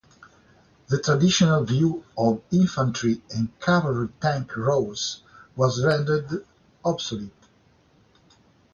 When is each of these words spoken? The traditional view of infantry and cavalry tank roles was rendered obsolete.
The 0.87 0.99
traditional 0.99 1.63
view 1.63 2.03
of 2.17 2.41
infantry 2.49 3.21
and 3.29 3.49
cavalry 3.59 4.09
tank 4.19 4.57
roles 4.57 5.21
was 5.55 5.85
rendered 5.85 6.43
obsolete. 6.83 7.31